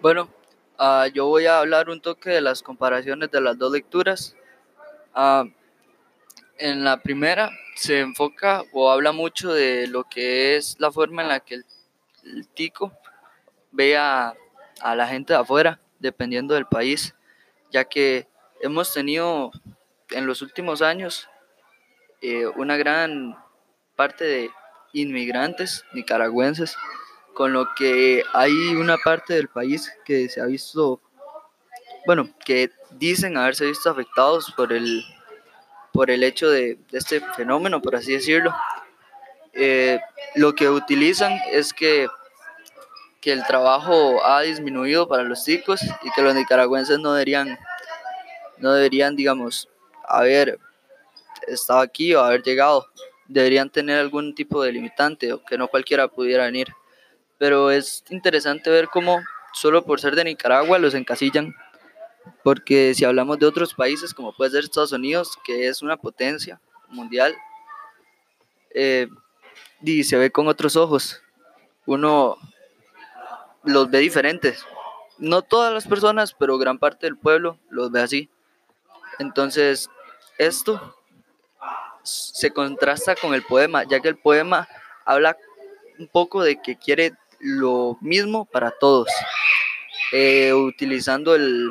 Bueno, 0.00 0.30
ah, 0.78 1.08
yo 1.12 1.26
voy 1.26 1.44
a 1.44 1.58
hablar 1.58 1.90
un 1.90 2.00
toque 2.00 2.30
de 2.30 2.40
las 2.40 2.62
comparaciones 2.62 3.30
de 3.30 3.42
las 3.42 3.58
dos 3.58 3.70
lecturas. 3.70 4.34
Ah, 5.12 5.44
en 6.56 6.84
la 6.84 7.02
primera 7.02 7.50
se 7.76 8.00
enfoca 8.00 8.62
o 8.72 8.90
habla 8.90 9.12
mucho 9.12 9.52
de 9.52 9.86
lo 9.88 10.04
que 10.04 10.56
es 10.56 10.76
la 10.78 10.90
forma 10.90 11.20
en 11.20 11.28
la 11.28 11.40
que 11.40 11.56
el, 11.56 12.48
tico 12.54 12.92
ve 13.72 13.98
a, 13.98 14.34
la 14.82 15.06
gente 15.06 15.34
de 15.34 15.38
afuera, 15.38 15.78
dependiendo 15.98 16.54
del 16.54 16.64
país, 16.64 17.14
ya 17.70 17.84
que 17.84 18.26
hemos 18.62 18.94
tenido 18.94 19.50
en 20.12 20.26
los 20.26 20.40
últimos 20.40 20.80
años 20.80 21.28
eh, 22.22 22.46
una 22.46 22.78
gran 22.78 23.36
parte 23.96 24.24
de 24.24 24.50
inmigrantes 24.94 25.84
nicaragüenses 25.92 26.74
con 27.40 27.54
lo 27.54 27.74
que 27.74 28.22
hay 28.34 28.52
una 28.76 28.98
parte 28.98 29.32
del 29.32 29.48
país 29.48 29.90
que 30.04 30.28
se 30.28 30.42
ha 30.42 30.44
visto, 30.44 31.00
bueno, 32.04 32.28
que 32.44 32.70
dicen 32.90 33.38
haberse 33.38 33.64
visto 33.64 33.88
afectados 33.88 34.52
por 34.54 34.74
el, 34.74 35.02
por 35.90 36.10
el 36.10 36.22
hecho 36.22 36.50
de, 36.50 36.78
este 36.92 37.22
fenómeno, 37.36 37.80
por 37.80 37.96
así 37.96 38.12
decirlo. 38.12 38.54
Eh, 39.54 39.98
lo 40.34 40.54
que 40.54 40.68
utilizan 40.68 41.32
es 41.50 41.72
que, 41.72 42.08
que 43.22 43.32
el 43.32 43.42
trabajo 43.46 44.22
ha 44.22 44.42
disminuido 44.42 45.08
para 45.08 45.22
los 45.22 45.42
chicos 45.42 45.80
y 46.02 46.10
que 46.10 46.20
los 46.20 46.34
nicaragüenses 46.34 46.98
no 46.98 47.14
deberían, 47.14 47.58
no 48.58 48.74
deberían 48.74 49.16
digamos, 49.16 49.66
haber 50.06 50.58
estado 51.48 51.80
aquí 51.80 52.14
o 52.14 52.20
haber 52.20 52.42
llegado. 52.42 52.86
Deberían 53.28 53.70
tener 53.70 53.98
algún 53.98 54.34
tipo 54.34 54.62
de 54.62 54.72
limitante 54.72 55.32
o 55.32 55.42
que 55.42 55.56
no 55.56 55.68
cualquiera 55.68 56.06
pudiera 56.06 56.44
venir 56.44 56.68
pero 57.40 57.70
es 57.70 58.04
interesante 58.10 58.68
ver 58.68 58.88
cómo 58.88 59.22
solo 59.54 59.82
por 59.82 59.98
ser 59.98 60.14
de 60.14 60.24
Nicaragua 60.24 60.78
los 60.78 60.92
encasillan, 60.92 61.54
porque 62.44 62.92
si 62.94 63.06
hablamos 63.06 63.38
de 63.38 63.46
otros 63.46 63.72
países 63.72 64.12
como 64.12 64.36
puede 64.36 64.50
ser 64.50 64.64
Estados 64.64 64.92
Unidos, 64.92 65.38
que 65.42 65.66
es 65.66 65.80
una 65.80 65.96
potencia 65.96 66.60
mundial, 66.88 67.34
eh, 68.74 69.08
y 69.80 70.04
se 70.04 70.18
ve 70.18 70.30
con 70.30 70.48
otros 70.48 70.76
ojos, 70.76 71.22
uno 71.86 72.36
los 73.64 73.90
ve 73.90 74.00
diferentes. 74.00 74.62
No 75.16 75.40
todas 75.40 75.72
las 75.72 75.88
personas, 75.88 76.34
pero 76.34 76.58
gran 76.58 76.78
parte 76.78 77.06
del 77.06 77.16
pueblo 77.16 77.58
los 77.70 77.90
ve 77.90 78.02
así. 78.02 78.28
Entonces, 79.18 79.88
esto 80.36 80.94
se 82.02 82.50
contrasta 82.50 83.14
con 83.14 83.32
el 83.32 83.42
poema, 83.42 83.84
ya 83.84 84.00
que 84.00 84.08
el 84.08 84.18
poema 84.18 84.68
habla 85.06 85.38
un 85.98 86.06
poco 86.06 86.42
de 86.42 86.60
que 86.60 86.76
quiere 86.76 87.14
lo 87.40 87.96
mismo 88.00 88.44
para 88.44 88.70
todos, 88.70 89.08
eh, 90.12 90.52
utilizando 90.52 91.34
el, 91.34 91.70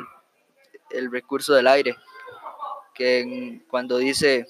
el, 0.90 1.10
recurso 1.10 1.54
del 1.54 1.68
aire, 1.68 1.96
que 2.94 3.60
cuando 3.68 3.98
dice, 3.98 4.46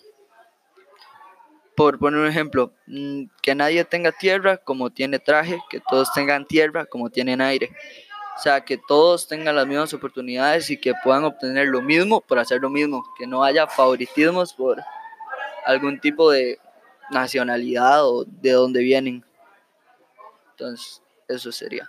por 1.77 1.99
poner 1.99 2.21
un 2.21 2.27
ejemplo, 2.27 2.73
mm, 2.87 3.25
que 3.43 3.55
nadie 3.55 3.85
tenga 3.85 4.13
tierra 4.13 4.57
como 4.57 4.91
tiene 4.91 5.19
traje, 5.19 5.59
que 5.71 5.81
todos 5.81 6.13
tengan 6.13 6.47
tierra 6.47 6.87
como 6.87 7.11
tienen 7.11 7.41
aire. 7.41 7.71
O 8.37 8.43
sea, 8.43 8.63
que 8.63 8.79
todos 8.79 9.29
tengan 9.29 9.55
las 9.57 9.67
mismas 9.67 9.93
oportunidades 9.93 10.71
y 10.71 10.79
que 10.79 10.95
puedan 11.05 11.25
obtener 11.25 11.69
lo 11.69 11.83
mismo 11.83 12.23
por 12.23 12.39
hacer 12.39 12.61
lo 12.63 12.71
mismo, 12.71 13.05
que 13.19 13.27
no 13.27 13.45
haya 13.45 13.67
favoritismos 13.67 14.55
por 14.55 14.83
algún 15.67 16.01
tipo 16.01 16.31
de 16.31 16.59
nacionalidad 17.11 18.07
o 18.07 18.25
de 18.25 18.53
dónde 18.53 18.81
vienen. 18.81 19.25
Entonces, 20.53 21.03
eso 21.35 21.53
sería. 21.53 21.89